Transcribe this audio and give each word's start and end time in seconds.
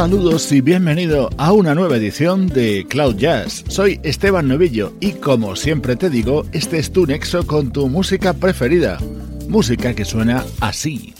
Saludos 0.00 0.50
y 0.50 0.62
bienvenido 0.62 1.28
a 1.36 1.52
una 1.52 1.74
nueva 1.74 1.98
edición 1.98 2.46
de 2.46 2.86
Cloud 2.88 3.16
Jazz. 3.16 3.64
Soy 3.68 4.00
Esteban 4.02 4.48
Novillo 4.48 4.94
y 4.98 5.12
como 5.12 5.56
siempre 5.56 5.94
te 5.94 6.08
digo, 6.08 6.46
este 6.52 6.78
es 6.78 6.90
tu 6.90 7.04
nexo 7.04 7.46
con 7.46 7.70
tu 7.70 7.86
música 7.86 8.32
preferida. 8.32 8.96
Música 9.46 9.94
que 9.94 10.06
suena 10.06 10.42
así. 10.62 11.12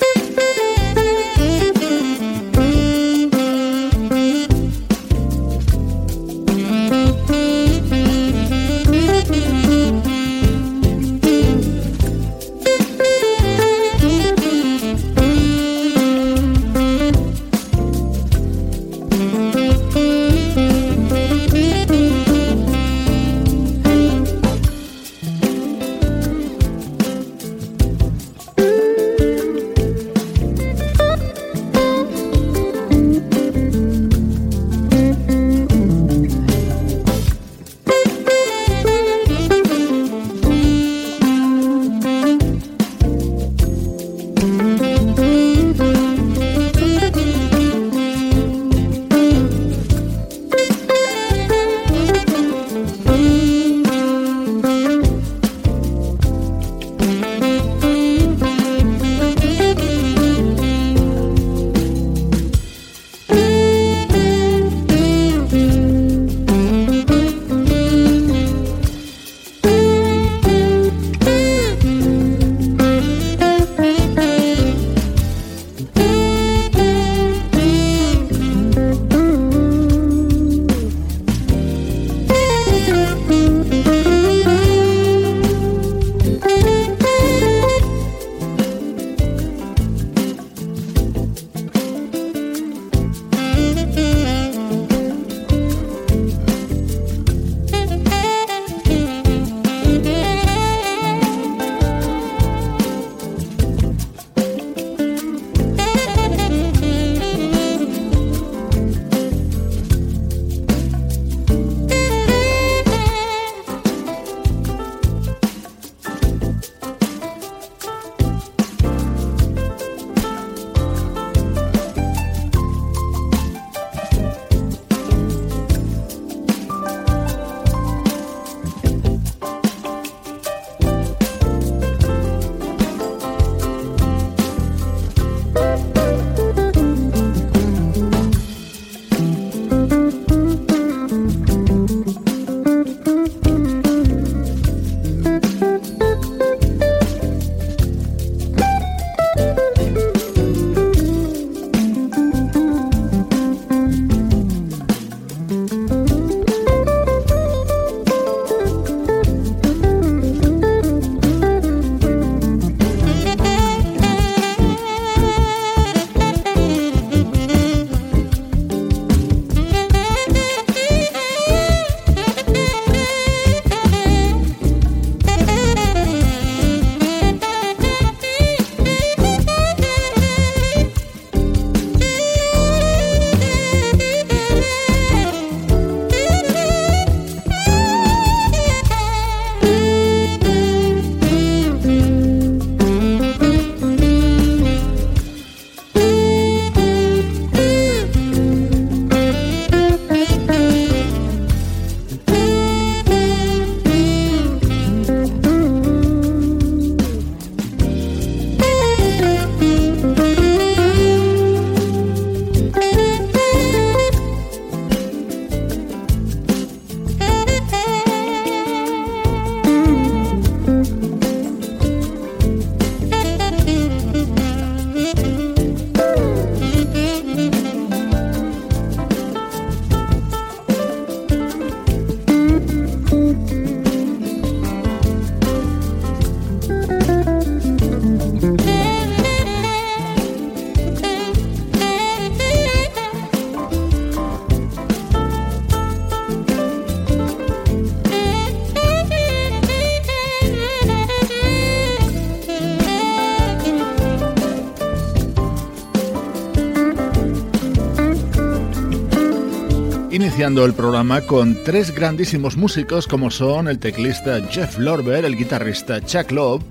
Iniciando 260.10 260.64
el 260.64 260.74
programa 260.74 261.20
con 261.20 261.56
tres 261.64 261.94
grandísimos 261.94 262.56
músicos 262.56 263.06
como 263.06 263.30
son 263.30 263.68
el 263.68 263.78
teclista 263.78 264.40
Jeff 264.48 264.76
Lorber, 264.78 265.24
el 265.24 265.36
guitarrista 265.36 266.00
Chuck 266.04 266.32
Love 266.32 266.62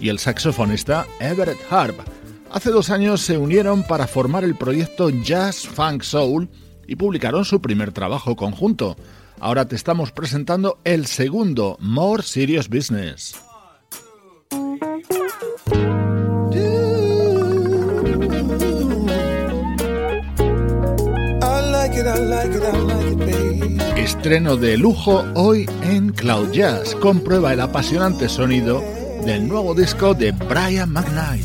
y 0.00 0.08
el 0.08 0.18
saxofonista 0.18 1.06
Everett 1.20 1.58
Harp. 1.70 1.96
Hace 2.50 2.70
dos 2.70 2.90
años 2.90 3.20
se 3.20 3.38
unieron 3.38 3.84
para 3.84 4.06
formar 4.06 4.42
el 4.42 4.56
proyecto 4.56 5.10
Jazz 5.10 5.66
Funk 5.66 6.02
Soul 6.02 6.48
y 6.86 6.96
publicaron 6.96 7.44
su 7.44 7.60
primer 7.60 7.92
trabajo 7.92 8.34
conjunto. 8.34 8.96
Ahora 9.38 9.66
te 9.66 9.76
estamos 9.76 10.10
presentando 10.10 10.80
el 10.84 11.06
segundo, 11.06 11.76
More 11.80 12.22
Serious 12.24 12.68
Business. 12.68 13.47
Estreno 23.96 24.56
de 24.56 24.76
lujo 24.76 25.24
hoy 25.34 25.68
en 25.82 26.10
Cloud 26.10 26.50
Jazz. 26.50 26.94
Comprueba 26.96 27.52
el 27.52 27.60
apasionante 27.60 28.28
sonido 28.28 28.82
del 29.24 29.46
nuevo 29.46 29.74
disco 29.74 30.14
de 30.14 30.32
Brian 30.32 30.90
McKnight. 30.92 31.44